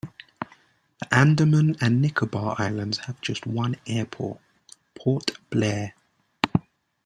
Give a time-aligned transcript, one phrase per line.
[0.99, 4.39] The Andaman and Nicobar Islands have just one airport,
[4.95, 5.93] Port Blair.